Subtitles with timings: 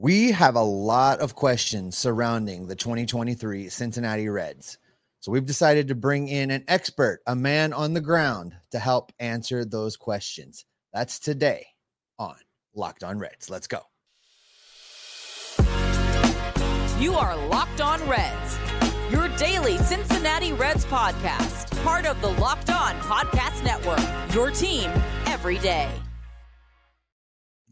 [0.00, 4.78] We have a lot of questions surrounding the 2023 Cincinnati Reds.
[5.18, 9.10] So we've decided to bring in an expert, a man on the ground to help
[9.18, 10.64] answer those questions.
[10.92, 11.66] That's today
[12.16, 12.36] on
[12.76, 13.50] Locked On Reds.
[13.50, 13.80] Let's go.
[17.00, 18.56] You are Locked On Reds,
[19.10, 24.92] your daily Cincinnati Reds podcast, part of the Locked On Podcast Network, your team
[25.26, 25.90] every day.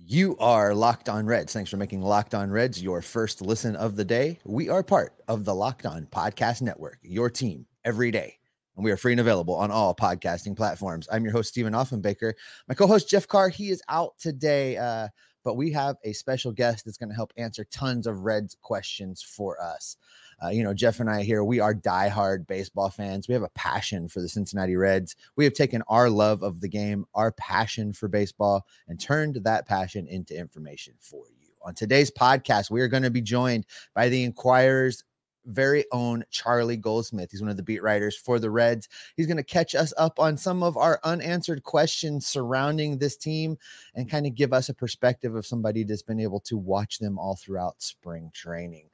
[0.08, 1.52] You are Locked On Reds.
[1.52, 4.38] Thanks for making Locked On Reds your first listen of the day.
[4.44, 8.38] We are part of the Locked On Podcast Network, your team every day.
[8.76, 11.08] And we are free and available on all podcasting platforms.
[11.10, 12.34] I'm your host, Stephen Offenbaker.
[12.68, 15.08] My co host, Jeff Carr, he is out today, uh,
[15.46, 19.22] but we have a special guest that's going to help answer tons of Reds questions
[19.22, 19.96] for us.
[20.42, 23.28] Uh, you know, Jeff and I here, we are diehard baseball fans.
[23.28, 25.14] We have a passion for the Cincinnati Reds.
[25.36, 29.68] We have taken our love of the game, our passion for baseball, and turned that
[29.68, 31.46] passion into information for you.
[31.62, 35.04] On today's podcast, we are going to be joined by the Enquirer's
[35.46, 37.30] very own Charlie Goldsmith.
[37.30, 38.88] He's one of the beat writers for the Reds.
[39.16, 43.56] He's going to catch us up on some of our unanswered questions surrounding this team
[43.94, 47.18] and kind of give us a perspective of somebody that's been able to watch them
[47.18, 48.88] all throughout spring training.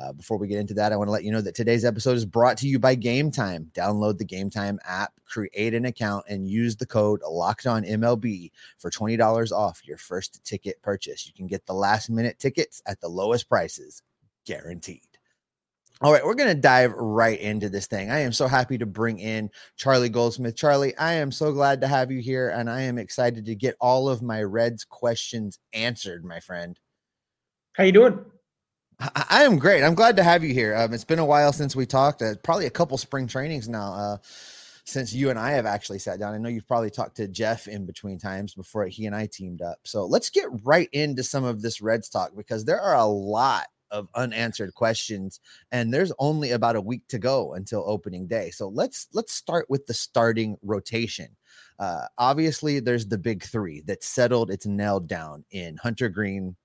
[0.00, 2.16] Uh, before we get into that, I want to let you know that today's episode
[2.16, 3.68] is brought to you by Game Time.
[3.74, 8.52] Download the Game Time app, create an account, and use the code Locked On MLB
[8.78, 11.26] for twenty dollars off your first ticket purchase.
[11.26, 14.04] You can get the last minute tickets at the lowest prices,
[14.46, 15.07] guaranteed.
[16.00, 18.08] All right, we're going to dive right into this thing.
[18.08, 20.54] I am so happy to bring in Charlie Goldsmith.
[20.54, 23.74] Charlie, I am so glad to have you here, and I am excited to get
[23.80, 26.78] all of my Reds questions answered, my friend.
[27.72, 28.24] How you doing?
[29.00, 29.82] I, I am great.
[29.82, 30.76] I'm glad to have you here.
[30.76, 32.22] Um, it's been a while since we talked.
[32.22, 33.92] Uh, probably a couple spring trainings now.
[33.92, 34.16] Uh,
[34.84, 36.32] since you and I have actually sat down.
[36.32, 39.60] I know you've probably talked to Jeff in between times before he and I teamed
[39.60, 39.78] up.
[39.84, 43.66] So let's get right into some of this Reds talk because there are a lot
[43.90, 45.40] of unanswered questions
[45.72, 48.50] and there's only about a week to go until opening day.
[48.50, 51.28] So let's let's start with the starting rotation.
[51.78, 54.50] Uh, obviously, there's the big three that's settled.
[54.50, 56.56] It's nailed down in Hunter Greene,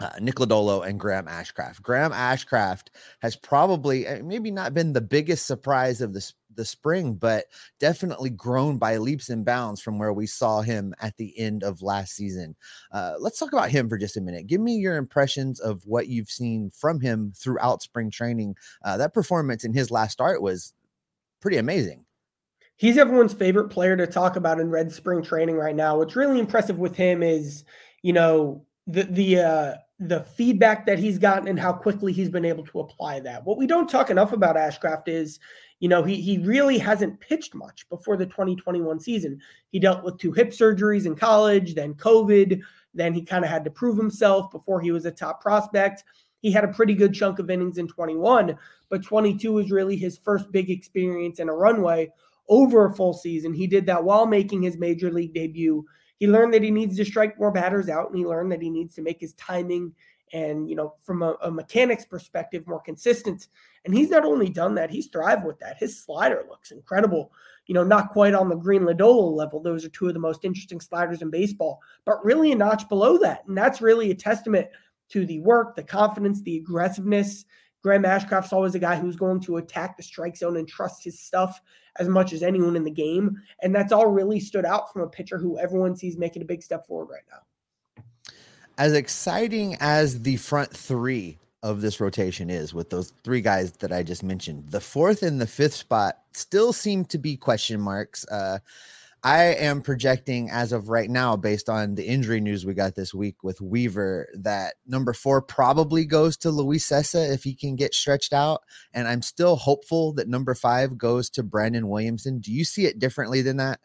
[0.00, 1.82] uh, Nick Lodolo and Graham Ashcraft.
[1.82, 2.88] Graham Ashcraft
[3.20, 7.46] has probably uh, maybe not been the biggest surprise of the, the spring, but
[7.78, 11.82] definitely grown by leaps and bounds from where we saw him at the end of
[11.82, 12.54] last season.
[12.92, 14.46] Uh, let's talk about him for just a minute.
[14.46, 18.56] Give me your impressions of what you've seen from him throughout spring training.
[18.84, 20.74] Uh, that performance in his last start was
[21.40, 22.04] pretty amazing.
[22.76, 25.98] He's everyone's favorite player to talk about in red spring training right now.
[25.98, 27.64] What's really impressive with him is,
[28.02, 32.44] you know, the the uh the feedback that he's gotten and how quickly he's been
[32.44, 33.44] able to apply that.
[33.44, 35.40] What we don't talk enough about Ashcraft is,
[35.80, 39.40] you know, he he really hasn't pitched much before the 2021 season.
[39.70, 42.60] He dealt with two hip surgeries in college, then COVID,
[42.94, 46.04] then he kind of had to prove himself before he was a top prospect.
[46.40, 48.56] He had a pretty good chunk of innings in 21,
[48.88, 52.12] but 22 was really his first big experience in a runway
[52.48, 53.52] over a full season.
[53.52, 55.84] He did that while making his major league debut
[56.18, 58.70] he learned that he needs to strike more batters out and he learned that he
[58.70, 59.92] needs to make his timing
[60.32, 63.48] and you know from a, a, mechanics perspective more consistent.
[63.84, 65.78] And he's not only done that he's thrived with that.
[65.78, 67.32] His slider looks incredible.
[67.66, 69.60] You know not quite on the Greene Lodolo level.
[69.60, 73.18] Those are two of the most interesting sliders in baseball but really a notch below
[73.18, 73.44] that.
[73.46, 74.68] And that's really a testament
[75.10, 77.44] to the work the confidence the aggressiveness
[77.82, 81.20] Graham Ashcraft's always a guy who's going to attack the strike zone and trust his
[81.20, 81.60] stuff
[81.98, 83.36] as much as anyone in the game.
[83.62, 86.62] And that's all really stood out from a pitcher who everyone sees making a big
[86.62, 88.04] step forward right now.
[88.78, 93.92] As exciting as the front three of this rotation is with those three guys that
[93.92, 98.26] I just mentioned, the fourth and the fifth spot still seem to be question marks.
[98.28, 98.60] Uh,
[99.24, 103.12] I am projecting as of right now, based on the injury news we got this
[103.12, 107.94] week with Weaver, that number four probably goes to Luis Cessa if he can get
[107.94, 108.62] stretched out.
[108.94, 112.38] And I'm still hopeful that number five goes to Brandon Williamson.
[112.38, 113.80] Do you see it differently than that?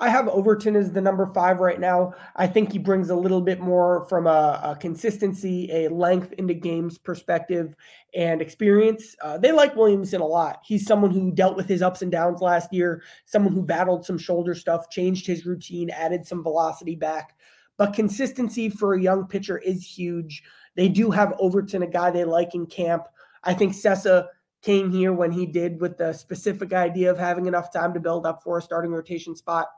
[0.00, 2.14] I have Overton as the number five right now.
[2.36, 6.54] I think he brings a little bit more from a, a consistency, a length into
[6.54, 7.74] games perspective,
[8.14, 9.14] and experience.
[9.22, 10.60] Uh, they like Williamson a lot.
[10.64, 14.18] He's someone who dealt with his ups and downs last year, someone who battled some
[14.18, 17.36] shoulder stuff, changed his routine, added some velocity back.
[17.76, 20.42] But consistency for a young pitcher is huge.
[20.74, 23.06] They do have Overton, a guy they like in camp.
[23.44, 24.26] I think Cessa
[24.62, 28.26] came here when he did with the specific idea of having enough time to build
[28.26, 29.68] up for a starting rotation spot.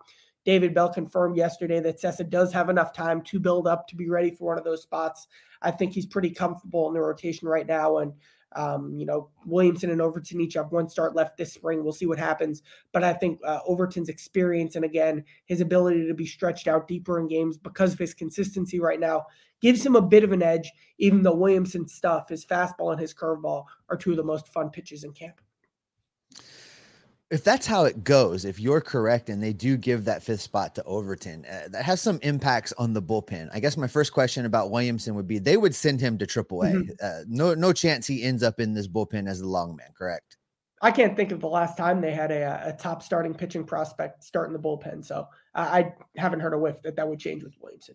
[0.44, 4.10] David Bell confirmed yesterday that Cessa does have enough time to build up to be
[4.10, 5.26] ready for one of those spots.
[5.62, 7.98] I think he's pretty comfortable in the rotation right now.
[7.98, 8.12] And,
[8.54, 11.82] um, you know, Williamson and Overton each have one start left this spring.
[11.82, 12.62] We'll see what happens.
[12.92, 17.18] But I think uh, Overton's experience and, again, his ability to be stretched out deeper
[17.18, 19.24] in games because of his consistency right now
[19.60, 23.14] gives him a bit of an edge, even though Williamson's stuff, his fastball and his
[23.14, 25.40] curveball, are two of the most fun pitches in camp.
[27.30, 30.74] If that's how it goes, if you're correct and they do give that fifth spot
[30.74, 33.48] to Overton, uh, that has some impacts on the bullpen.
[33.52, 36.74] I guess my first question about Williamson would be they would send him to AAA.
[36.74, 36.90] Mm-hmm.
[37.02, 40.36] Uh, no, no chance he ends up in this bullpen as the long man, correct?
[40.82, 44.22] I can't think of the last time they had a, a top starting pitching prospect
[44.22, 45.02] start in the bullpen.
[45.02, 47.94] So I, I haven't heard a whiff that that would change with Williamson.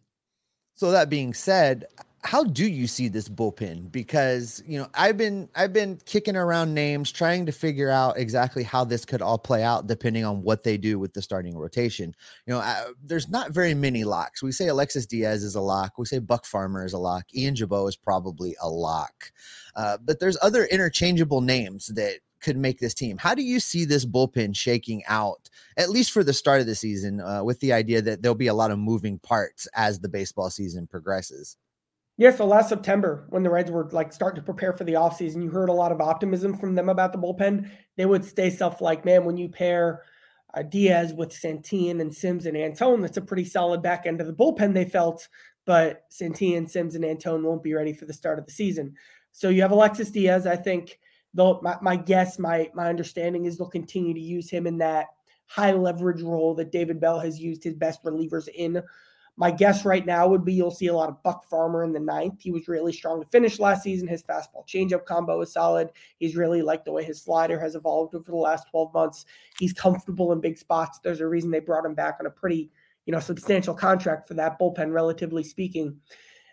[0.79, 1.87] So that being said,
[2.23, 3.91] how do you see this bullpen?
[3.91, 8.63] Because you know, I've been I've been kicking around names, trying to figure out exactly
[8.63, 12.15] how this could all play out, depending on what they do with the starting rotation.
[12.45, 14.41] You know, I, there's not very many locks.
[14.41, 15.97] We say Alexis Diaz is a lock.
[15.97, 17.25] We say Buck Farmer is a lock.
[17.35, 19.33] Ian Gibaut is probably a lock.
[19.75, 23.18] Uh, but there's other interchangeable names that could make this team.
[23.18, 26.75] How do you see this bullpen shaking out, at least for the start of the
[26.75, 30.09] season, uh, with the idea that there'll be a lot of moving parts as the
[30.09, 31.57] baseball season progresses?
[32.18, 35.41] Yeah, so last September, when the Reds were like starting to prepare for the offseason,
[35.41, 37.69] you heard a lot of optimism from them about the bullpen.
[37.95, 40.03] They would say stuff like, man, when you pair
[40.53, 44.27] uh, Diaz with Santillan and Sims and Antone, that's a pretty solid back end of
[44.27, 45.30] the bullpen, they felt.
[45.65, 48.95] But Santillan, Sims, and Antone won't be ready for the start of the season.
[49.31, 51.00] So you have Alexis Diaz, I think
[51.33, 55.07] Though my, my guess, my my understanding is they'll continue to use him in that
[55.45, 58.81] high leverage role that David Bell has used his best relievers in.
[59.35, 61.99] My guess right now would be you'll see a lot of Buck Farmer in the
[61.99, 62.41] ninth.
[62.41, 64.07] He was really strong to finish last season.
[64.07, 65.89] His fastball changeup combo is solid.
[66.19, 69.25] He's really liked the way his slider has evolved over the last 12 months.
[69.57, 70.99] He's comfortable in big spots.
[70.99, 72.69] There's a reason they brought him back on a pretty,
[73.05, 75.97] you know, substantial contract for that bullpen, relatively speaking.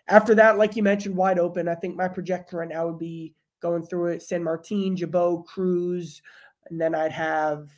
[0.07, 1.67] After that, like you mentioned, wide open.
[1.67, 4.21] I think my projection right now would be going through it.
[4.21, 6.21] San Martin, Gibaut, Cruz,
[6.69, 7.69] and then I'd have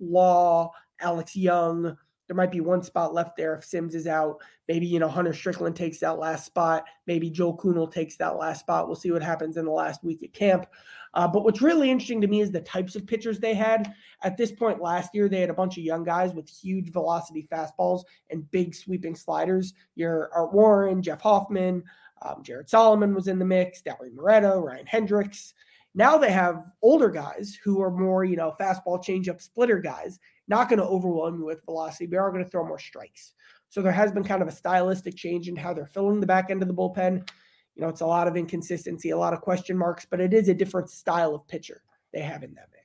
[0.00, 1.96] Law, Alex Young.
[2.26, 4.36] There might be one spot left there if Sims is out.
[4.68, 6.84] Maybe, you know, Hunter Strickland takes that last spot.
[7.06, 8.86] Maybe Joe Kuhnel takes that last spot.
[8.86, 10.66] We'll see what happens in the last week at camp.
[11.14, 13.94] Uh, but what's really interesting to me is the types of pitchers they had.
[14.22, 17.48] At this point last year, they had a bunch of young guys with huge velocity
[17.50, 19.72] fastballs and big sweeping sliders.
[19.94, 21.82] Your Art Warren, Jeff Hoffman,
[22.22, 25.54] um, Jared Solomon was in the mix, Dauri Moreta, Ryan Hendrix.
[25.94, 30.68] Now they have older guys who are more, you know, fastball changeup splitter guys, not
[30.68, 33.34] going to overwhelm you with velocity, but are going to throw more strikes.
[33.68, 36.50] So there has been kind of a stylistic change in how they're filling the back
[36.50, 37.28] end of the bullpen.
[37.74, 40.48] You know, it's a lot of inconsistency, a lot of question marks, but it is
[40.48, 41.82] a different style of pitcher
[42.12, 42.77] they have in that mix.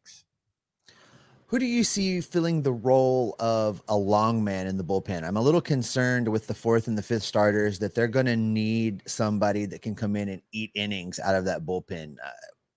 [1.53, 5.23] Who do you see filling the role of a long man in the bullpen?
[5.23, 8.35] I'm a little concerned with the fourth and the fifth starters that they're going to
[8.35, 12.15] need somebody that can come in and eat innings out of that bullpen.
[12.25, 12.31] Uh,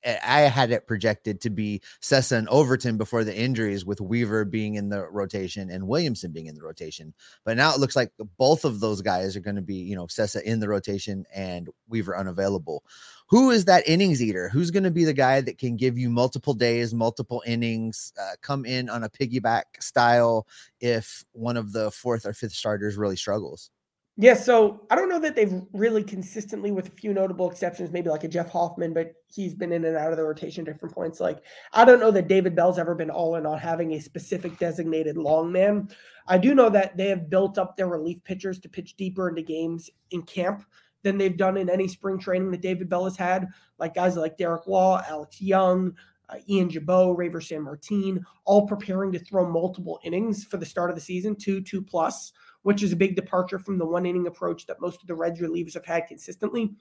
[0.06, 4.76] I had it projected to be Cessa and Overton before the injuries, with Weaver being
[4.76, 7.12] in the rotation and Williamson being in the rotation.
[7.44, 10.06] But now it looks like both of those guys are going to be, you know,
[10.06, 12.84] Cessa in the rotation and Weaver unavailable.
[13.28, 14.48] Who is that innings eater?
[14.48, 18.36] Who's going to be the guy that can give you multiple days, multiple innings, uh,
[18.40, 20.46] come in on a piggyback style
[20.80, 23.70] if one of the fourth or fifth starters really struggles?
[24.18, 28.08] Yeah, so I don't know that they've really consistently, with a few notable exceptions, maybe
[28.08, 30.94] like a Jeff Hoffman, but he's been in and out of the rotation at different
[30.94, 31.20] points.
[31.20, 31.42] Like,
[31.74, 35.18] I don't know that David Bell's ever been all in on having a specific designated
[35.18, 35.90] long man.
[36.26, 39.42] I do know that they have built up their relief pitchers to pitch deeper into
[39.42, 40.64] games in camp
[41.02, 43.48] than they've done in any spring training that David Bell has had.
[43.78, 45.94] Like guys like Derek Law, Alex Young,
[46.30, 50.96] uh, Ian Gibaut, San Martin, all preparing to throw multiple innings for the start of
[50.96, 52.32] the season, two, two plus
[52.66, 55.40] which is a big departure from the one inning approach that most of the Reds
[55.40, 56.74] relievers have had consistently.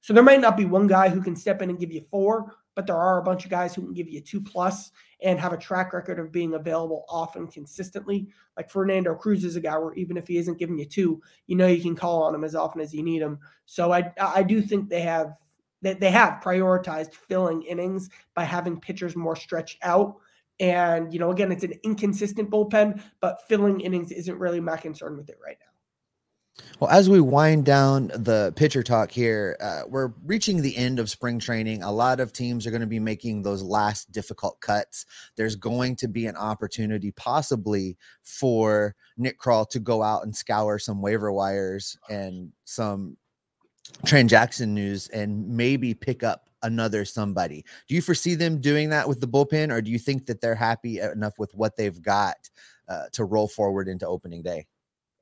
[0.00, 2.54] So there might not be one guy who can step in and give you four,
[2.76, 5.52] but there are a bunch of guys who can give you two plus and have
[5.52, 8.28] a track record of being available often consistently.
[8.56, 11.56] Like Fernando Cruz is a guy where even if he isn't giving you two, you
[11.56, 13.40] know you can call on him as often as you need him.
[13.66, 15.40] So I I do think they have
[15.82, 20.18] that they have prioritized filling innings by having pitchers more stretched out
[20.62, 25.16] And, you know, again, it's an inconsistent bullpen, but filling innings isn't really my concern
[25.16, 25.66] with it right now.
[26.78, 31.10] Well, as we wind down the pitcher talk here, uh, we're reaching the end of
[31.10, 31.82] spring training.
[31.82, 35.04] A lot of teams are going to be making those last difficult cuts.
[35.36, 40.78] There's going to be an opportunity, possibly, for Nick Krall to go out and scour
[40.78, 43.16] some waiver wires and some
[44.04, 47.64] transaction news and maybe pick up another somebody.
[47.88, 50.54] Do you foresee them doing that with the bullpen, or do you think that they're
[50.54, 52.50] happy enough with what they've got
[52.88, 54.66] uh, to roll forward into opening day?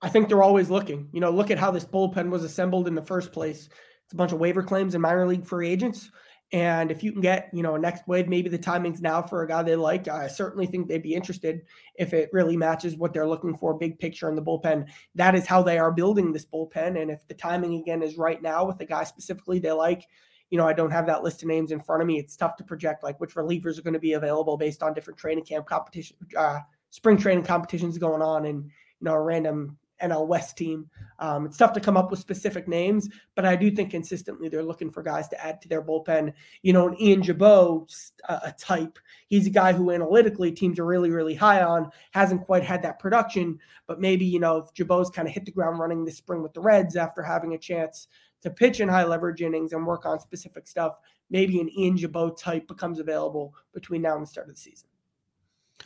[0.03, 1.09] I think they're always looking.
[1.13, 3.69] You know, look at how this bullpen was assembled in the first place.
[4.05, 6.11] It's a bunch of waiver claims and minor league free agents.
[6.53, 9.43] And if you can get, you know, a next wave, maybe the timing's now for
[9.43, 10.09] a guy they like.
[10.09, 11.63] I certainly think they'd be interested
[11.95, 14.89] if it really matches what they're looking for, big picture in the bullpen.
[15.15, 17.01] That is how they are building this bullpen.
[17.01, 20.09] And if the timing again is right now with a guy specifically they like,
[20.51, 22.19] you know, I don't have that list of names in front of me.
[22.19, 25.19] It's tough to project like which relievers are going to be available based on different
[25.19, 26.59] training camp competition, uh,
[26.91, 28.71] spring training competitions going on, and you
[29.03, 30.89] know, a random NL West team.
[31.19, 34.63] Um, it's tough to come up with specific names, but I do think consistently they're
[34.63, 36.33] looking for guys to add to their bullpen.
[36.63, 40.87] You know, an Ian Gibaut, a, a type, he's a guy who analytically teams are
[40.87, 45.11] really, really high on, hasn't quite had that production, but maybe, you know, if Gibaut's
[45.11, 48.09] kind of hit the ground running this spring with the Reds after having a chance
[48.43, 50.97] to pitch in high leverage innings and work on specific stuff,
[51.31, 54.89] maybe an Ian Gibaut type becomes available between now and the start of the season.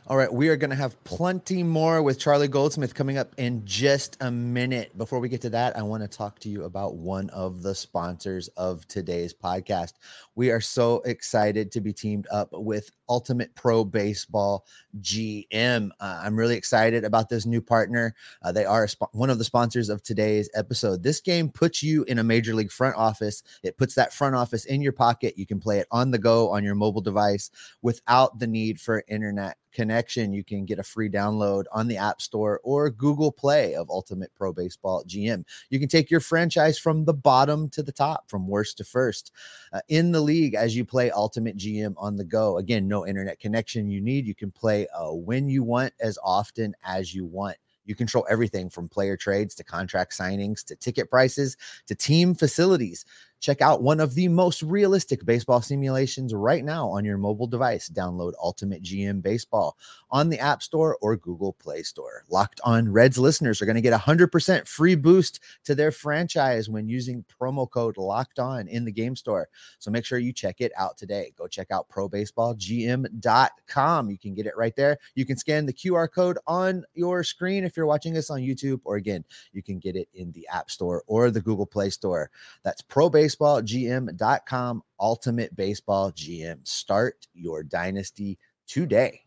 [0.06, 3.64] All right, we are going to have plenty more with Charlie Goldsmith coming up in
[3.64, 4.96] just a minute.
[4.99, 7.75] Before we get to that, I want to talk to you about one of the
[7.75, 9.94] sponsors of today's podcast.
[10.34, 14.66] We are so excited to be teamed up with Ultimate Pro Baseball
[15.00, 15.90] GM.
[16.00, 18.14] Uh, I'm really excited about this new partner.
[18.42, 21.02] Uh, they are sp- one of the sponsors of today's episode.
[21.02, 23.42] This game puts you in a major league front office.
[23.62, 25.38] It puts that front office in your pocket.
[25.38, 27.50] You can play it on the go on your mobile device
[27.82, 32.23] without the need for internet connection, you can get a free download on the App
[32.23, 35.44] Store or Google Play of Ultimate Pro Baseball GM.
[35.68, 39.32] You can take your franchise from the bottom to the top, from worst to first,
[39.73, 42.56] uh, in the league as you play Ultimate GM on the go.
[42.56, 44.26] Again, no internet connection you need.
[44.26, 47.56] You can play uh, when you want, as often as you want.
[47.86, 53.04] You control everything from player trades to contract signings to ticket prices to team facilities.
[53.44, 57.90] Check out one of the most realistic baseball simulations right now on your mobile device.
[57.90, 59.76] Download Ultimate GM Baseball
[60.10, 62.24] on the App Store or Google Play Store.
[62.30, 66.70] Locked on Reds listeners are going to get a 100% free boost to their franchise
[66.70, 69.50] when using promo code Locked On in the game store.
[69.78, 71.34] So make sure you check it out today.
[71.36, 74.10] Go check out probaseballgm.com.
[74.10, 74.96] You can get it right there.
[75.16, 78.80] You can scan the QR code on your screen if you're watching us on YouTube,
[78.84, 79.22] or again,
[79.52, 82.30] you can get it in the App Store or the Google Play Store.
[82.62, 89.20] That's Pro Baseball baseballgm.com ultimate baseball gm start your dynasty today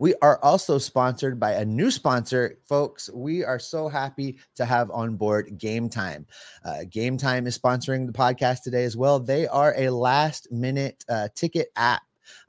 [0.00, 3.10] we are also sponsored by a new sponsor, folks.
[3.12, 6.26] We are so happy to have on board Game Time.
[6.64, 9.20] Uh, Game Time is sponsoring the podcast today as well.
[9.20, 12.00] They are a last minute uh, ticket app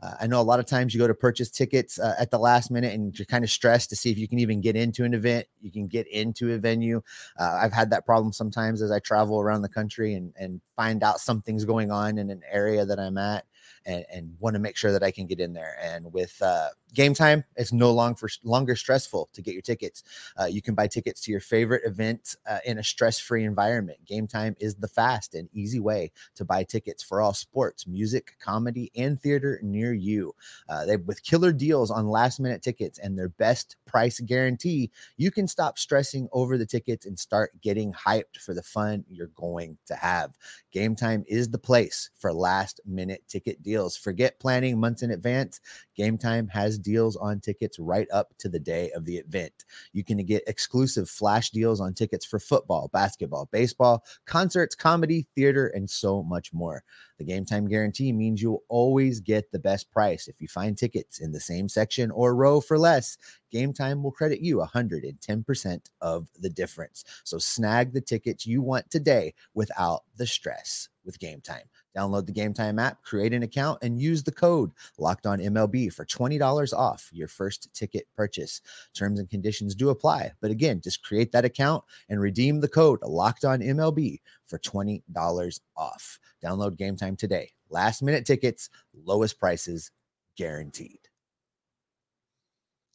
[0.02, 2.40] uh, I know a lot of times you go to purchase tickets uh, at the
[2.40, 5.04] last minute and you're kind of stressed to see if you can even get into
[5.04, 5.48] an event.
[5.62, 7.02] You can get into a venue.
[7.40, 11.04] Uh, I've had that problem sometimes as I travel around the country and, and find
[11.04, 13.46] out something's going on in an area that I'm at
[13.86, 15.78] and, and want to make sure that I can get in there.
[15.82, 20.04] And with uh, game time, is no long for longer stressful to get your tickets.
[20.40, 23.98] Uh, you can buy tickets to your favorite event uh, in a stress-free environment.
[24.06, 28.36] Game time is the fast and easy way to buy tickets for all sports, music,
[28.40, 30.34] comedy, and theater near you.
[30.70, 34.92] Uh, they with killer deals on last-minute tickets and their best price guarantee.
[35.18, 39.28] You can stop stressing over the tickets and start getting hyped for the fun you're
[39.28, 40.38] going to have.
[40.72, 43.96] Game time is the place for last-minute ticket deals.
[43.98, 45.60] Forget planning months in advance.
[45.96, 49.66] Game time has deals on tickets right up to the day of the event.
[49.94, 55.68] You can get exclusive flash deals on tickets for football, basketball, baseball, concerts, comedy, theater,
[55.68, 56.84] and so much more.
[57.18, 60.28] The game time guarantee means you'll always get the best price.
[60.28, 63.18] If you find tickets in the same section or row for less,
[63.52, 67.04] Game Time will credit you 110% of the difference.
[67.24, 71.66] So snag the tickets you want today without the stress with Game Time.
[71.96, 75.92] Download the Game Time app, create an account, and use the code Locked On MLB
[75.94, 78.62] for $20 off your first ticket purchase.
[78.94, 80.32] Terms and conditions do apply.
[80.42, 85.60] But again, just create that account and redeem the code Locked On MLB for $20
[85.76, 86.20] off.
[86.44, 87.52] Download Game Time today.
[87.70, 89.92] Last minute tickets, lowest prices
[90.36, 91.00] guaranteed.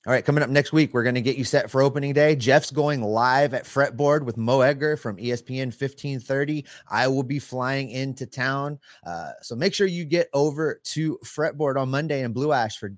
[0.07, 2.37] All right, coming up next week, we're going to get you set for opening day.
[2.37, 6.65] Jeff's going live at Fretboard with Mo Egger from ESPN 1530.
[6.89, 8.79] I will be flying into town.
[9.05, 12.93] Uh, so make sure you get over to Fretboard on Monday in Blue Ash for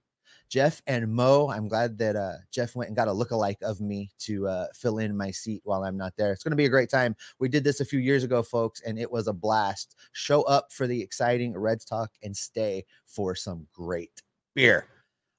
[0.50, 1.48] Jeff and Mo.
[1.48, 4.98] I'm glad that uh, Jeff went and got a lookalike of me to uh, fill
[4.98, 6.32] in my seat while I'm not there.
[6.32, 7.16] It's going to be a great time.
[7.38, 9.96] We did this a few years ago, folks, and it was a blast.
[10.12, 14.20] Show up for the exciting Reds talk and stay for some great
[14.54, 14.86] beer.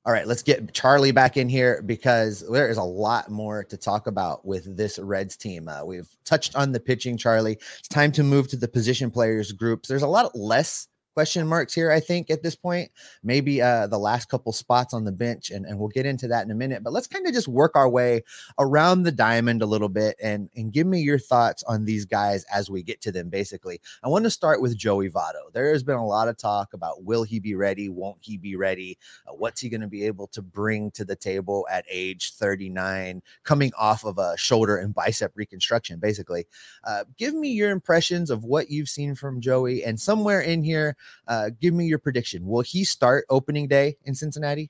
[0.06, 3.78] All right, let's get Charlie back in here because there is a lot more to
[3.78, 5.68] talk about with this Reds team.
[5.68, 7.60] Uh, we've touched on the pitching, Charlie.
[7.78, 9.90] It's time to move to the position players groups.
[9.90, 12.92] There's a lot less question marks here, I think, at this point.
[13.24, 16.46] Maybe uh, the last couple spots on the bench, and, and we'll get into that
[16.46, 16.84] in a minute.
[16.84, 18.24] But let's kind of just work our way
[18.58, 22.46] around the diamond a little bit and, and give me your thoughts on these guys
[22.54, 23.82] as we get to them, basically.
[24.04, 25.52] I want to start with Joey Votto.
[25.54, 27.90] There has been a lot of talk about will he be ready?
[27.90, 28.98] Won't he be ready?
[29.28, 33.22] Uh, what's he going to be able to bring to the table at age 39,
[33.44, 36.46] coming off of a shoulder and bicep reconstruction, basically?
[36.84, 39.84] Uh, give me your impressions of what you've seen from Joey.
[39.84, 40.96] And somewhere in here,
[41.28, 42.46] uh, give me your prediction.
[42.46, 44.70] Will he start opening day in Cincinnati?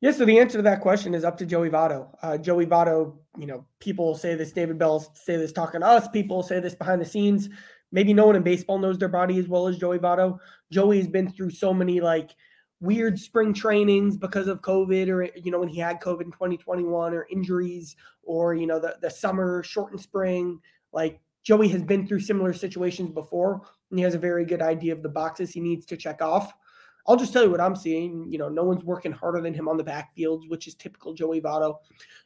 [0.00, 2.08] Yeah, so the answer to that question is up to Joey Votto.
[2.22, 6.06] Uh, Joey Votto, you know, people say this, David Bell say this talking to us,
[6.08, 7.48] people say this behind the scenes.
[7.90, 10.38] Maybe no one in baseball knows their body as well as Joey Votto.
[10.70, 12.30] Joey's been through so many like
[12.80, 17.14] weird spring trainings because of COVID or, you know, when he had COVID in 2021
[17.14, 20.60] or injuries or, you know, the, the summer shortened spring.
[20.92, 24.92] Like Joey has been through similar situations before and he has a very good idea
[24.92, 26.52] of the boxes he needs to check off.
[27.08, 28.30] I'll just tell you what I'm seeing.
[28.30, 31.40] You know, no one's working harder than him on the backfields, which is typical Joey
[31.40, 31.76] Votto.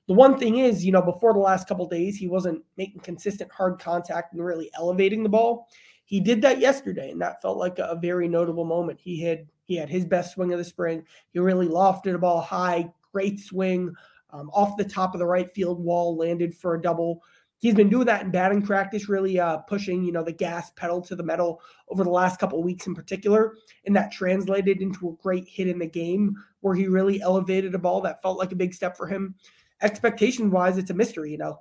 [0.09, 3.53] The one thing is, you know, before the last couple days, he wasn't making consistent
[3.53, 5.69] hard contact and really elevating the ball.
[6.05, 9.01] He did that yesterday, and that felt like a, very notable moment.
[9.01, 11.05] He had he had his best swing of the spring.
[11.33, 13.95] He really lofted a ball high, great swing
[14.31, 17.23] um, off the top of the right field wall, landed for a double
[17.63, 21.01] he's been doing that in batting practice, really uh, pushing you know the gas pedal
[21.01, 23.55] to the metal over the last couple of weeks in particular,
[23.87, 27.79] and that translated into a great hit in the game where he really elevated a
[27.79, 29.35] ball that felt like a big step for him.
[29.81, 31.31] Expectation wise, it's a mystery.
[31.31, 31.61] You know,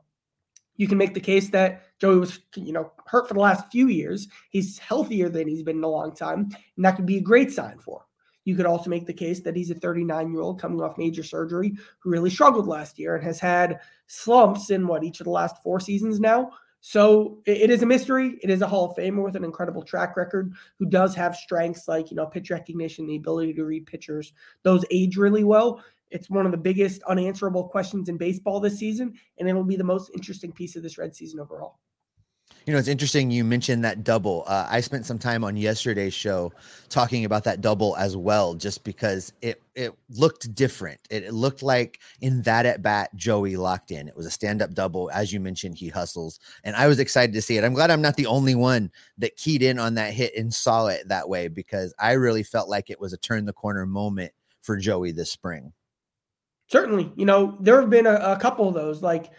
[0.75, 3.88] you can make the case that Joey was you know hurt for the last few
[3.88, 4.27] years.
[4.50, 7.51] He's healthier than he's been in a long time, and that could be a great
[7.51, 8.05] sign for him.
[8.46, 11.24] You could also make the case that he's a 39 year old coming off major
[11.24, 15.32] surgery who really struggled last year and has had slumps in what each of the
[15.32, 16.51] last four seasons now.
[16.82, 18.40] So it is a mystery.
[18.42, 21.88] It is a Hall of Famer with an incredible track record who does have strengths
[21.88, 24.34] like, you know, pitch recognition, the ability to read pitchers.
[24.64, 25.84] Those age really well.
[26.10, 29.84] It's one of the biggest unanswerable questions in baseball this season, and it'll be the
[29.84, 31.77] most interesting piece of this red season overall.
[32.65, 34.43] You know, it's interesting you mentioned that double.
[34.45, 36.53] Uh, I spent some time on yesterday's show
[36.89, 41.00] talking about that double as well, just because it it looked different.
[41.09, 44.07] It, it looked like in that at bat, Joey locked in.
[44.07, 45.75] It was a stand up double, as you mentioned.
[45.75, 47.63] He hustles, and I was excited to see it.
[47.63, 50.85] I'm glad I'm not the only one that keyed in on that hit and saw
[50.87, 54.33] it that way because I really felt like it was a turn the corner moment
[54.61, 55.74] for Joey this spring.
[56.67, 59.31] Certainly, you know there have been a, a couple of those like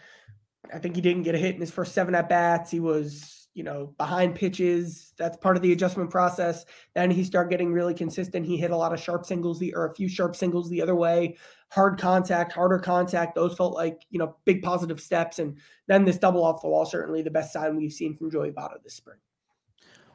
[0.73, 2.71] I think he didn't get a hit in his first seven at bats.
[2.71, 5.13] He was, you know, behind pitches.
[5.19, 6.65] That's part of the adjustment process.
[6.95, 8.47] Then he started getting really consistent.
[8.47, 10.95] He hit a lot of sharp singles, the or a few sharp singles the other
[10.95, 11.37] way.
[11.71, 13.35] Hard contact, harder contact.
[13.35, 15.39] Those felt like you know big positive steps.
[15.39, 15.59] And
[15.89, 18.83] then this double off the wall, certainly the best sign we've seen from Joey Votto
[18.83, 19.19] this spring.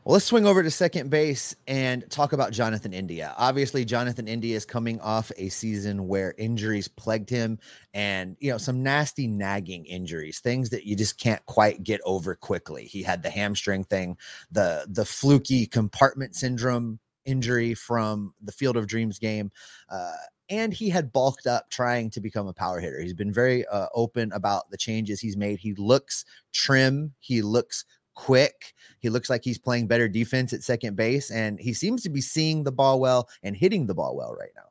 [0.08, 3.36] Well, let's swing over to second base and talk about Jonathan India.
[3.38, 7.60] Obviously, Jonathan India is coming off a season where injuries plagued him
[7.94, 12.36] and, you know, some nasty nagging injuries, things that you just can't quite get over
[12.36, 12.86] quickly.
[12.86, 14.16] He had the hamstring thing,
[14.50, 19.52] the the fluky compartment syndrome injury from the Field of Dreams game.
[19.90, 20.14] Uh,
[20.50, 23.02] and he had bulked up trying to become a power hitter.
[23.02, 25.60] He's been very uh, open about the changes he's made.
[25.60, 27.84] He looks trim, he looks
[28.18, 28.74] quick.
[29.00, 32.20] He looks like he's playing better defense at second base, and he seems to be
[32.20, 34.64] seeing the ball well and hitting the ball well right now.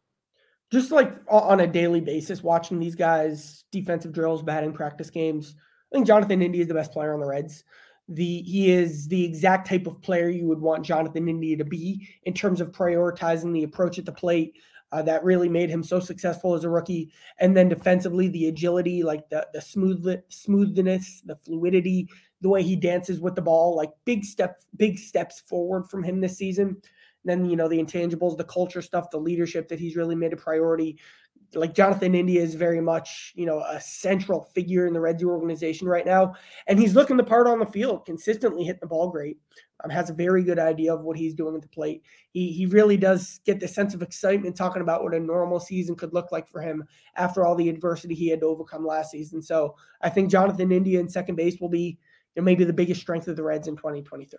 [0.72, 5.54] Just like on a daily basis, watching these guys' defensive drills, batting practice games,
[5.90, 7.62] I think Jonathan India is the best player on the Reds.
[8.08, 12.08] The he is the exact type of player you would want Jonathan India to be
[12.24, 14.54] in terms of prioritizing the approach at the plate.
[14.92, 17.12] Uh, that really made him so successful as a rookie.
[17.38, 22.08] And then defensively, the agility, like the the smooth smoothness, the fluidity,
[22.40, 26.20] the way he dances with the ball, like big step, big steps forward from him
[26.20, 26.68] this season.
[26.68, 30.32] And then you know the intangibles, the culture stuff, the leadership that he's really made
[30.32, 30.98] a priority.
[31.54, 35.88] Like Jonathan India is very much you know a central figure in the Reds organization
[35.88, 36.34] right now,
[36.66, 39.38] and he's looking the part on the field, consistently hitting the ball great.
[39.84, 42.02] Um, has a very good idea of what he's doing at the plate.
[42.30, 45.96] He he really does get the sense of excitement talking about what a normal season
[45.96, 46.84] could look like for him
[47.16, 49.42] after all the adversity he had to overcome last season.
[49.42, 51.98] So I think Jonathan India in second base will be
[52.36, 54.38] know, maybe the biggest strength of the Reds in 2023.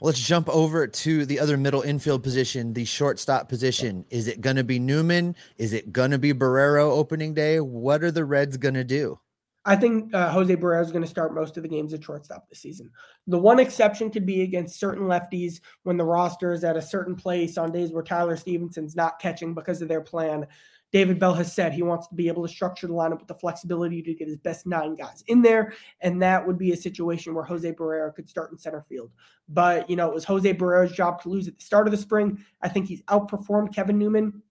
[0.00, 4.04] let's jump over to the other middle infield position, the shortstop position.
[4.10, 5.36] Is it going to be Newman?
[5.58, 7.60] Is it going to be Barrero opening day?
[7.60, 9.20] What are the Reds going to do?
[9.64, 12.48] I think uh, Jose Barrero is going to start most of the games at shortstop
[12.48, 12.90] this season.
[13.28, 17.14] The one exception could be against certain lefties when the roster is at a certain
[17.14, 20.48] place on days where Tyler Stephenson's not catching because of their plan.
[20.92, 23.34] David Bell has said he wants to be able to structure the lineup with the
[23.34, 25.72] flexibility to get his best nine guys in there.
[26.02, 29.10] And that would be a situation where Jose Barrero could start in center field.
[29.48, 31.98] But, you know, it was Jose Barrero's job to lose at the start of the
[31.98, 32.44] spring.
[32.60, 34.42] I think he's outperformed Kevin Newman.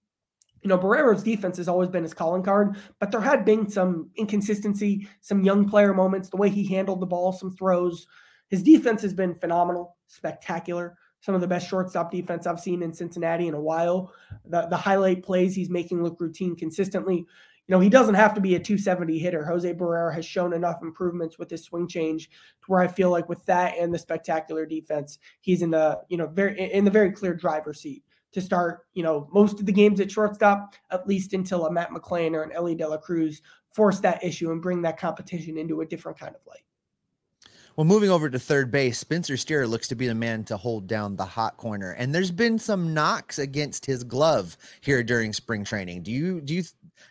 [0.64, 4.10] You know, Barrero's defense has always been his calling card, but there had been some
[4.16, 8.06] inconsistency, some young player moments, the way he handled the ball, some throws.
[8.48, 12.94] His defense has been phenomenal, spectacular some of the best shortstop defense I've seen in
[12.94, 14.12] Cincinnati in a while.
[14.46, 17.18] The, the highlight plays he's making look routine consistently.
[17.68, 19.46] You know, he doesn't have to be a 270 hitter.
[19.46, 23.30] Jose Barrero has shown enough improvements with his swing change to where I feel like
[23.30, 27.12] with that and the spectacular defense, he's in the, you know, very in the very
[27.12, 28.04] clear driver's seat
[28.34, 31.92] to start, you know, most of the games at shortstop, at least until a Matt
[31.92, 35.82] McLain or an Elly De La Cruz force that issue and bring that competition into
[35.82, 36.64] a different kind of light.
[37.78, 40.88] Well, moving over to third base, Spencer Steer looks to be the man to hold
[40.88, 41.92] down the hot corner.
[41.92, 46.04] And there's been some knocks against his glove here during spring training.
[46.04, 46.64] Do you do you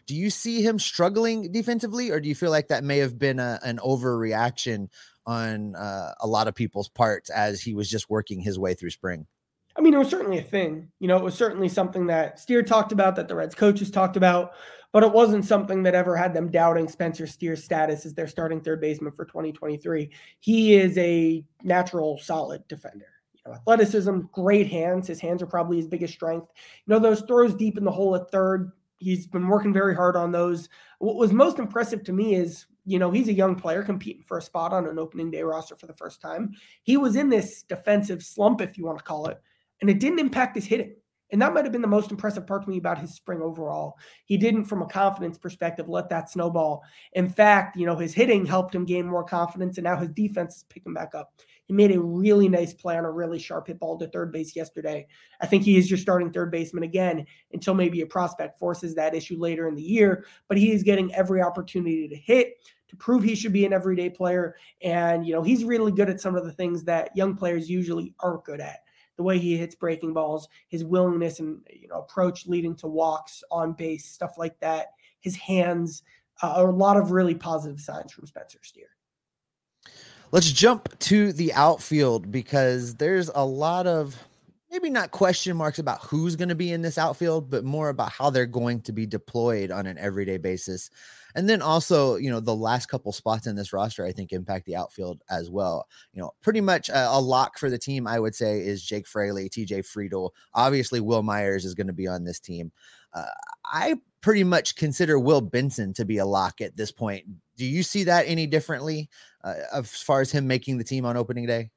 [0.07, 3.39] do you see him struggling defensively, or do you feel like that may have been
[3.39, 4.89] a, an overreaction
[5.27, 8.91] on uh, a lot of people's parts as he was just working his way through
[8.91, 9.27] spring?
[9.77, 10.89] I mean, it was certainly a thing.
[10.99, 14.17] You know, it was certainly something that Steer talked about, that the Reds coaches talked
[14.17, 14.53] about
[14.93, 18.61] but it wasn't something that ever had them doubting Spencer Steer's status as their starting
[18.61, 20.11] third baseman for 2023.
[20.41, 23.07] He is a natural, solid defender.
[23.35, 25.07] You know, athleticism, great hands.
[25.07, 26.49] His hands are probably his biggest strength.
[26.87, 30.17] You know, those throws deep in the hole at third, he's been working very hard
[30.17, 30.69] on those.
[30.99, 34.39] What was most impressive to me is, you know, he's a young player competing for
[34.39, 36.53] a spot on an opening day roster for the first time.
[36.83, 39.41] He was in this defensive slump, if you want to call it,
[39.81, 40.95] and it didn't impact his hitting.
[41.33, 43.97] And that might have been the most impressive part to me about his spring overall.
[44.25, 46.83] He didn't, from a confidence perspective, let that snowball.
[47.13, 50.57] In fact, you know, his hitting helped him gain more confidence, and now his defense
[50.57, 51.33] is picking back up.
[51.67, 54.57] He made a really nice play on a really sharp hit ball to third base
[54.57, 55.07] yesterday.
[55.41, 59.15] I think he is your starting third baseman again until maybe a prospect forces that
[59.15, 60.25] issue later in the year.
[60.49, 62.55] But he is getting every opportunity to hit,
[62.89, 64.57] to prove he should be an everyday player.
[64.83, 68.15] And, you know, he's really good at some of the things that young players usually
[68.19, 68.81] aren't good at
[69.21, 73.45] the way he hits breaking balls, his willingness and you know approach leading to walks
[73.51, 74.95] on base, stuff like that.
[75.21, 76.03] His hands
[76.41, 78.87] uh, a lot of really positive signs from Spencer Steer.
[80.33, 84.17] Let's jump to the outfield because there's a lot of
[84.81, 88.13] maybe not question marks about who's going to be in this outfield, but more about
[88.13, 90.91] how they're going to be deployed on an everyday basis.
[91.35, 94.67] And then also, you know, the last couple spots in this roster, I think, impact
[94.67, 95.87] the outfield as well.
[96.13, 99.07] You know, pretty much a, a lock for the team, I would say, is Jake
[99.07, 100.31] Fraley, TJ Friedl.
[100.55, 102.73] Obviously, Wil Myers is going to be on this team.
[103.13, 103.25] Uh,
[103.67, 107.27] I pretty much consider Will Benson to be a lock at this point.
[107.57, 109.11] Do you see that any differently
[109.45, 111.71] uh, as far as him making the team on opening day?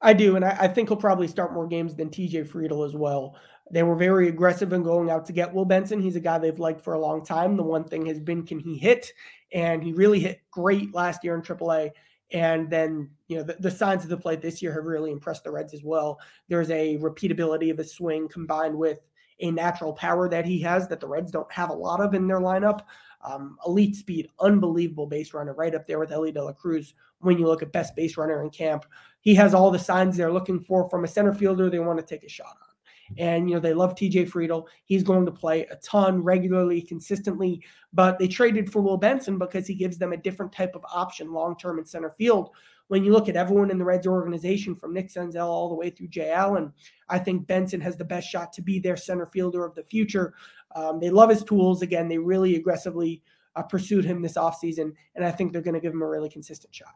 [0.00, 2.94] I do, and I, I, think he'll probably start more games than TJ Friedl as
[2.94, 3.36] well.
[3.70, 6.00] They were very aggressive in going out to get Will Benson.
[6.00, 7.56] He's a guy they've liked for a long time.
[7.56, 9.12] The one thing has been, can he hit?
[9.52, 11.90] And he really hit great last year in AAA.
[12.30, 15.44] And then, you know, the, the signs of the plate this year have really impressed
[15.44, 16.18] the Reds as well.
[16.48, 19.00] There's a repeatability of his swing combined with
[19.40, 22.26] a natural power that he has that the Reds don't have a lot of in
[22.26, 22.82] their lineup.
[23.24, 26.94] Um, elite speed, unbelievable base runner, right up there with Elly De La Cruz.
[27.20, 28.84] When you look at best base runner in camp,
[29.28, 32.02] he has all the signs they're looking for from a center fielder they want to
[32.02, 33.18] take a shot on.
[33.18, 34.64] And, you know, they love TJ Friedl.
[34.86, 37.62] He's going to play a ton regularly, consistently.
[37.92, 41.30] But they traded for Will Benson because he gives them a different type of option
[41.30, 42.48] long term in center field.
[42.86, 45.90] When you look at everyone in the Reds organization, from Nick Senzel all the way
[45.90, 46.72] through Jay Allen,
[47.10, 50.32] I think Benson has the best shot to be their center fielder of the future.
[50.74, 51.82] Um, they love his tools.
[51.82, 53.22] Again, they really aggressively
[53.56, 56.30] uh, pursued him this offseason, and I think they're going to give him a really
[56.30, 56.94] consistent shot.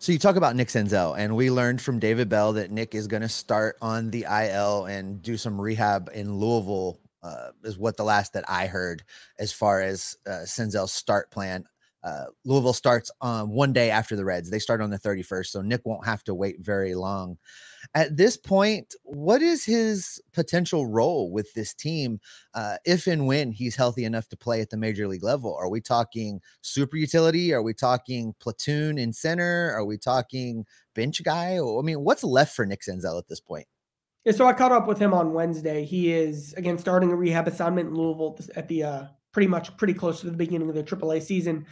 [0.00, 3.06] So you talk about Nick Senzel, and we learned from David Bell that Nick is
[3.06, 6.98] going to start on the IL and do some rehab in Louisville.
[7.22, 9.02] Uh, is what the last that I heard
[9.38, 11.66] as far as uh, Senzel's start plan.
[12.02, 14.48] Uh, Louisville starts um, one day after the Reds.
[14.48, 17.36] They start on the 31st, so Nick won't have to wait very long.
[17.94, 22.20] At this point, what is his potential role with this team
[22.54, 25.56] uh, if and when he's healthy enough to play at the major league level?
[25.58, 27.52] Are we talking super utility?
[27.52, 29.72] Are we talking platoon in center?
[29.74, 31.58] Are we talking bench guy?
[31.58, 33.66] I mean, what's left for Nick Senzel at this point?
[34.24, 35.84] Yeah, so I caught up with him on Wednesday.
[35.84, 39.94] He is again starting a rehab assignment in Louisville at the uh, pretty much pretty
[39.94, 41.66] close to the beginning of the AAA season,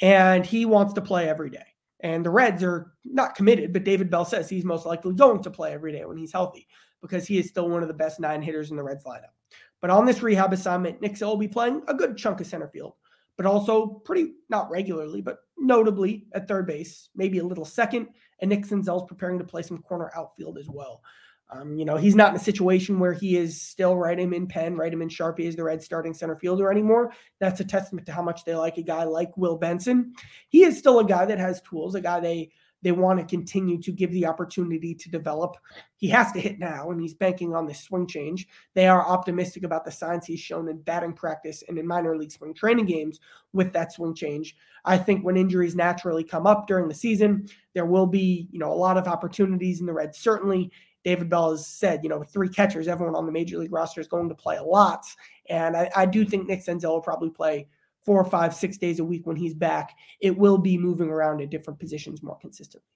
[0.00, 1.64] and he wants to play every day.
[2.00, 5.50] And the Reds are not committed, but David Bell says he's most likely going to
[5.50, 6.68] play every day when he's healthy
[7.00, 9.32] because he is still one of the best nine hitters in the Reds lineup.
[9.80, 12.68] But on this rehab assignment, Nick Senzel will be playing a good chunk of center
[12.68, 12.94] field,
[13.36, 18.08] but also pretty, not regularly, but notably at third base, maybe a little second.
[18.40, 21.02] And Nick Senzel's preparing to play some corner outfield as well.
[21.50, 24.46] Um, you know, he's not in a situation where he is still write him in
[24.46, 27.12] pen, write him in Sharpie as the Red starting center fielder anymore.
[27.38, 30.14] That's a testament to how much they like a guy like Will Benson.
[30.48, 32.50] He is still a guy that has tools, a guy they
[32.84, 35.56] they want to continue to give the opportunity to develop.
[35.96, 38.46] He has to hit now, and he's banking on this swing change.
[38.74, 42.30] They are optimistic about the signs he's shown in batting practice and in minor league
[42.30, 43.20] spring training games
[43.54, 44.54] with that swing change.
[44.84, 48.70] I think when injuries naturally come up during the season, there will be, you know,
[48.70, 50.18] a lot of opportunities in the Reds.
[50.18, 50.70] Certainly,
[51.04, 54.00] David Bell has said, you know, with three catchers, everyone on the major league roster
[54.00, 55.04] is going to play a lot.
[55.48, 57.68] And I, I do think Nick Senzel will probably play
[58.04, 59.96] four or five, six days a week when he's back.
[60.20, 62.88] It will be moving around at different positions more consistently.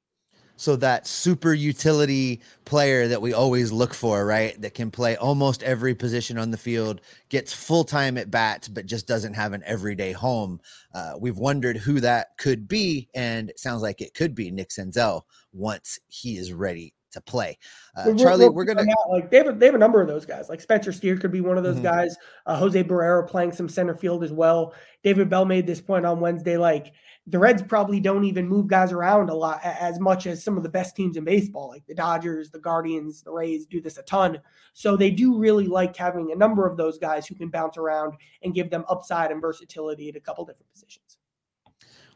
[0.56, 4.60] So that super utility player that we always look for, right?
[4.60, 8.84] That can play almost every position on the field, gets full time at bats, but
[8.84, 10.60] just doesn't have an everyday home.
[10.92, 14.70] Uh, we've wondered who that could be, and it sounds like it could be Nick
[14.70, 17.58] Senzel once he is ready to play.
[17.96, 20.26] Uh, we're, Charlie, we're, we're gonna like they have they have a number of those
[20.26, 20.48] guys.
[20.48, 21.84] Like Spencer Steer could be one of those mm-hmm.
[21.84, 22.16] guys.
[22.46, 24.74] Uh, Jose Barrero playing some center field as well.
[25.02, 26.56] David Bell made this point on Wednesday.
[26.56, 26.92] Like
[27.26, 30.62] the Reds probably don't even move guys around a lot as much as some of
[30.62, 34.02] the best teams in baseball, like the Dodgers, the Guardians, the Rays do this a
[34.02, 34.40] ton.
[34.72, 38.14] So they do really like having a number of those guys who can bounce around
[38.42, 41.07] and give them upside and versatility at a couple different positions.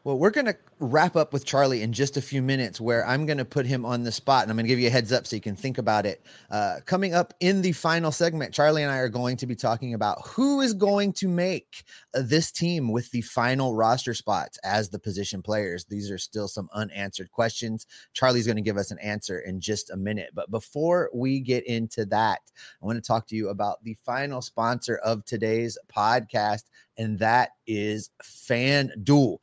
[0.05, 3.25] Well, we're going to wrap up with Charlie in just a few minutes, where I'm
[3.25, 5.13] going to put him on the spot and I'm going to give you a heads
[5.13, 6.27] up so you can think about it.
[6.51, 9.95] Uh, coming up in the final segment, Charlie and I are going to be talking
[9.95, 11.85] about who is going to make
[12.17, 15.85] uh, this team with the final roster spots as the position players.
[15.85, 17.87] These are still some unanswered questions.
[18.13, 20.31] Charlie's going to give us an answer in just a minute.
[20.35, 22.41] But before we get into that,
[22.83, 26.65] I want to talk to you about the final sponsor of today's podcast,
[26.97, 29.39] and that is FanDuel.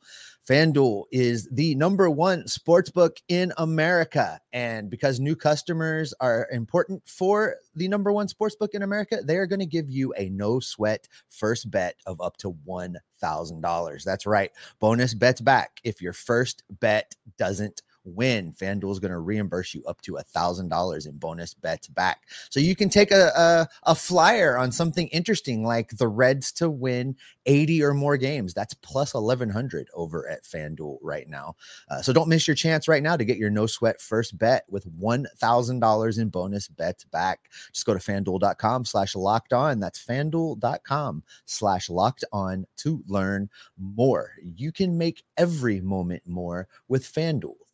[0.48, 4.40] FanDuel is the number one sports book in America.
[4.52, 9.36] And because new customers are important for the number one sports book in America, they
[9.36, 14.04] are going to give you a no sweat first bet of up to $1,000.
[14.04, 14.50] That's right.
[14.80, 19.84] Bonus bets back if your first bet doesn't win, FanDuel is going to reimburse you
[19.84, 22.22] up to a thousand dollars in bonus bets back.
[22.50, 26.70] So you can take a, a, a flyer on something interesting like the Reds to
[26.70, 28.54] win 80 or more games.
[28.54, 31.56] That's plus 1100 over at FanDuel right now.
[31.90, 34.64] Uh, so don't miss your chance right now to get your no sweat first bet
[34.68, 37.50] with $1,000 in bonus bets back.
[37.72, 39.80] Just go to fanduel.com slash locked on.
[39.80, 44.32] That's fanduel.com slash locked on to learn more.
[44.42, 47.54] You can make every moment more with FanDuel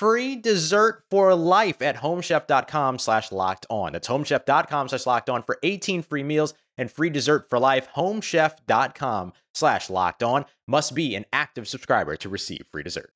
[0.00, 3.92] free dessert for life at homechef.com slash locked on.
[3.92, 7.86] That's homechef.com slash locked on for 18 free meals and free dessert for life.
[7.94, 13.12] Homechef.com slash locked on must be an active subscriber to receive free dessert.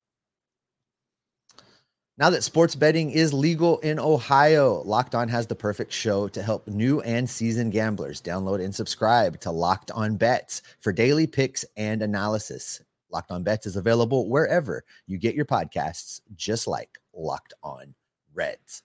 [2.19, 6.43] Now that sports betting is legal in Ohio, Locked On has the perfect show to
[6.43, 8.21] help new and seasoned gamblers.
[8.21, 12.79] Download and subscribe to Locked On Bets for daily picks and analysis.
[13.15, 17.95] Locked On Bets is available wherever you get your podcasts, just like Locked On
[18.33, 18.83] Reds.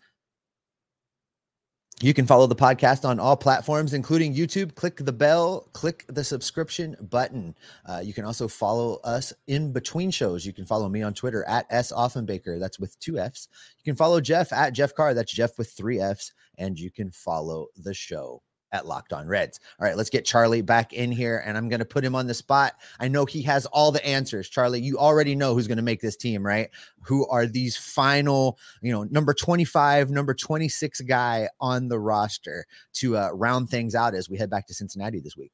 [2.01, 4.77] You can follow the podcast on all platforms, including YouTube.
[4.77, 7.57] Click the bell, click the subscription button.
[7.85, 10.47] Uh, you can also follow us in between shows.
[10.47, 12.61] You can follow me on Twitter at S Offenbaker.
[12.61, 13.49] That's with two F's.
[13.79, 15.13] You can follow Jeff at Jeff Carr.
[15.13, 16.33] That's Jeff with three F's.
[16.57, 19.61] And you can follow the show at Locked On Reds.
[19.79, 22.27] All right, let's get Charlie back in here and I'm going to put him on
[22.27, 22.75] the spot.
[22.99, 24.49] I know he has all the answers.
[24.49, 26.71] Charlie, you already know who's going to make this team, right?
[27.03, 33.17] Who are these final, you know, number 25, number 26 guy on the roster to
[33.17, 35.53] uh, round things out as we head back to Cincinnati this week?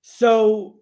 [0.00, 0.76] So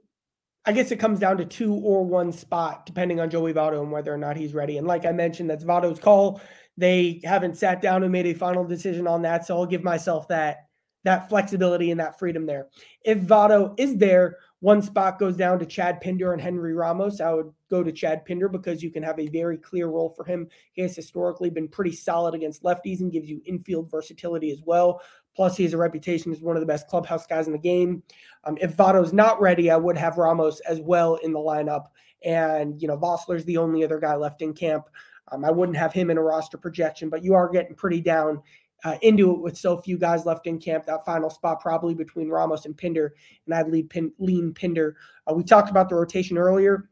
[0.65, 3.91] I guess it comes down to two or one spot, depending on Joey Votto and
[3.91, 4.79] whether or not he's ready.
[4.79, 6.41] And like I mentioned, that's Votto's call.
[6.77, 10.29] They haven't sat down and made a final decision on that, so I'll give myself
[10.29, 10.70] that
[11.05, 12.69] that flexibility and that freedom there.
[13.05, 17.21] If Votto is there, one spot goes down to Chad Pinder and Henry Ramos.
[17.21, 20.25] I would go to Chad Pinder because you can have a very clear role for
[20.25, 20.47] him.
[20.73, 25.01] He has historically been pretty solid against lefties and gives you infield versatility as well.
[25.35, 28.03] Plus, he has a reputation as one of the best clubhouse guys in the game.
[28.45, 31.87] Um, if Votto's not ready, I would have Ramos as well in the lineup.
[32.23, 34.85] And, you know, Vosler's the only other guy left in camp.
[35.33, 38.43] Um, I wouldn't have him in a roster projection, but you are getting pretty down
[38.85, 40.87] uh, into it with so few guys left in camp.
[40.87, 43.15] That final spot probably between Ramos and Pinder,
[43.47, 44.97] and I'd lead Pin, lean Pinder.
[45.27, 46.89] Uh, we talked about the rotation earlier.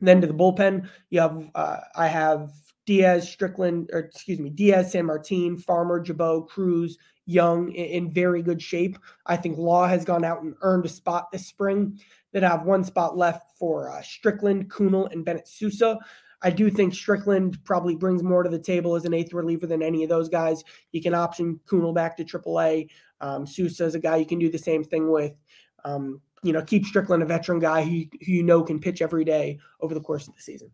[0.00, 2.50] Then to the bullpen, you have uh, I have
[2.86, 8.60] Diaz, Strickland, or excuse me, Diaz, Sanmartin, Farmer, Gibaut, Cruz, Young in, in, very good
[8.60, 8.98] shape.
[9.24, 11.98] I think Law has gone out and earned a spot this spring.
[12.32, 15.98] Then I have one spot left for uh, Strickland, Kuhnel, and Bennett Sousa.
[16.44, 19.82] I do think Strickland probably brings more to the table as an eighth reliever than
[19.82, 20.62] any of those guys.
[20.92, 22.90] You can option Kuhnel back to AAA.
[23.22, 25.32] Um, Sousa is a guy you can do the same thing with.
[25.84, 29.24] Um, you know, keep Strickland a veteran guy who, who you know can pitch every
[29.24, 30.70] day over the course of the season.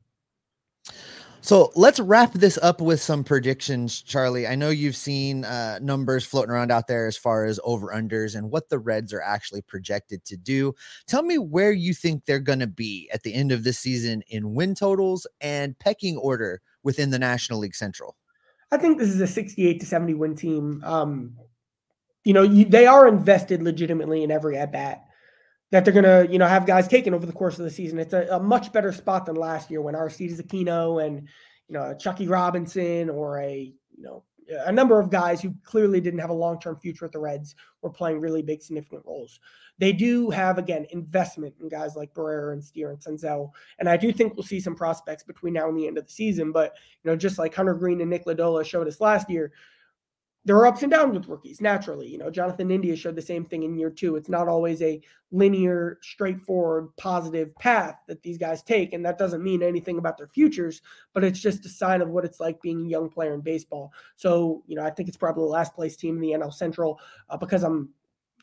[1.43, 4.47] So let's wrap this up with some predictions, Charlie.
[4.47, 8.37] I know you've seen uh, numbers floating around out there as far as over unders
[8.37, 10.75] and what the Reds are actually projected to do.
[11.07, 14.23] Tell me where you think they're going to be at the end of this season
[14.29, 18.17] in win totals and pecking order within the National League Central.
[18.71, 20.83] I think this is a 68 to 70 win team.
[20.85, 21.37] Um,
[22.23, 25.05] you know, you, they are invested legitimately in every at bat
[25.71, 27.99] that they're going to, you know, have guys taken over the course of the season.
[27.99, 31.29] It's a, a much better spot than last year when Aristides Aquino and,
[31.69, 34.25] you know, Chuckie Robinson or a, you know,
[34.67, 37.91] a number of guys who clearly didn't have a long-term future at the Reds were
[37.91, 39.39] playing really big, significant roles.
[39.79, 43.51] They do have, again, investment in guys like Barrero and Steer and Senzel.
[43.79, 46.13] And I do think we'll see some prospects between now and the end of the
[46.13, 46.51] season.
[46.51, 49.53] But, you know, just like Hunter Greene and Nick Lodolo showed us last year,
[50.45, 52.09] there are ups and downs with rookies naturally.
[52.09, 54.17] You know, Jonathan India showed the same thing in year two.
[54.17, 55.01] It's not always a
[55.31, 58.95] linear, straightforward, positive path that these guys take.
[58.95, 60.81] And that doesn't mean anything about their futures,
[61.13, 63.93] but it's just a sign of what it's like being a young player in baseball.
[64.17, 66.99] So, you know, I think it's probably the last place team in the NL Central
[67.29, 67.91] uh, because I'm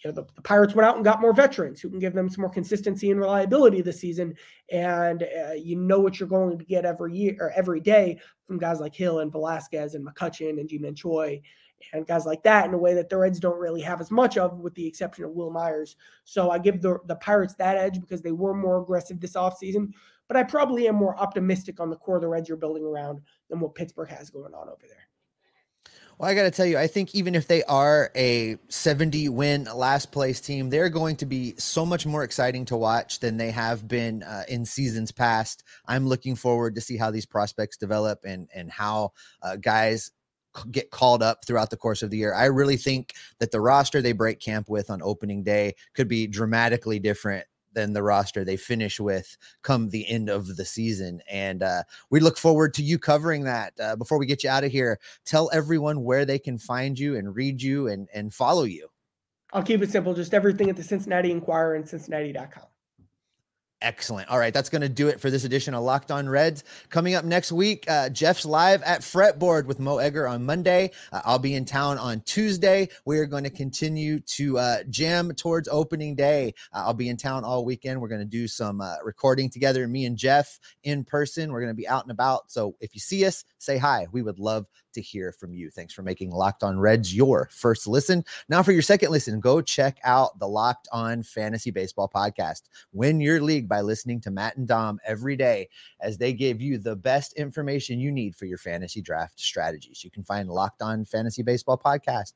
[0.04, 2.30] you know, the, the, Pirates went out and got more veterans who can give them
[2.30, 4.36] some more consistency and reliability this season.
[4.72, 8.60] And uh, you know what you're going to get every year or every day from
[8.60, 11.42] guys like Hill and Velasquez and McCutchen and Ji-Man Choi
[11.94, 14.38] and guys like that in a way that the Reds don't really have as much
[14.38, 15.96] of, with the exception of Wil Myers.
[16.24, 19.94] So I give the, the Pirates that edge because they were more aggressive this offseason.
[20.28, 23.22] But I probably am more optimistic on the core of the Reds you're building around
[23.50, 25.08] than what Pittsburgh has going on over there.
[26.18, 29.66] Well, I got to tell you, I think even if they are a 70 win
[29.66, 33.52] last place team, they're going to be so much more exciting to watch than they
[33.52, 35.64] have been uh, in seasons past.
[35.86, 39.12] I'm looking forward to see how these prospects develop and and how
[39.44, 40.12] uh, guys
[40.72, 42.34] get called up throughout the course of the year.
[42.34, 46.28] I really think that the roster they break camp with on opening day could be
[46.28, 51.22] dramatically different than the roster they finish with come the end of the season.
[51.30, 53.74] And uh, we look forward to you covering that.
[53.80, 57.16] Uh, before we get you out of here, tell everyone where they can find you
[57.16, 58.88] and read you and, and follow you.
[59.54, 60.14] I'll keep it simple.
[60.14, 62.66] Just everything at the Cincinnati Enquirer and Cincinnati.com.
[63.80, 64.28] Excellent.
[64.30, 66.64] All right, that's going to do it for this edition of Locked On Reds.
[66.90, 70.90] Coming up next week, uh, Jeff's live at Fretboard with Mo Egger on Monday.
[71.12, 72.90] Uh, I'll be in town on Tuesday.
[73.06, 76.56] We are going to continue to uh, jam towards opening day.
[76.74, 78.02] Uh, I'll be in town all weekend.
[78.02, 81.52] We're going to do some uh, recording together, me and Jeff in person.
[81.52, 82.50] We're going to be out and about.
[82.50, 84.08] So if you see us, say hi.
[84.12, 84.66] We would love
[84.98, 85.70] to hear from you.
[85.70, 88.26] Thanks for making Locked On Reds your first listen.
[88.50, 92.64] Now, for your second listen, go check out the Locked On Fantasy Baseball podcast.
[92.92, 95.70] Win your league by listening to Matt and Dom every day
[96.02, 100.04] as they give you the best information you need for your fantasy draft strategies.
[100.04, 102.34] You can find Locked On Fantasy Baseball podcast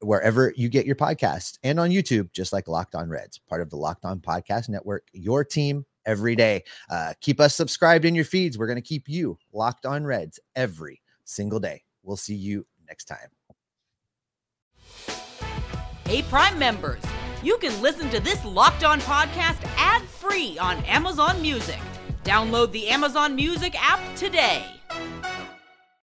[0.00, 3.70] wherever you get your podcasts and on YouTube, just like Locked On Reds, part of
[3.70, 6.64] the Locked On Podcast Network, your team every day.
[6.90, 8.58] Uh, keep us subscribed in your feeds.
[8.58, 11.82] We're going to keep you locked on Reds every single day.
[12.02, 13.28] We'll see you next time.
[16.06, 17.02] Hey, Prime members,
[17.42, 21.78] you can listen to this locked on podcast ad free on Amazon Music.
[22.24, 24.64] Download the Amazon Music app today.